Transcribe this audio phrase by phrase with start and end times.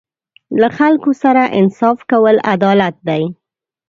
[0.61, 3.23] له خلکو سره انصاف کول عدالت دی.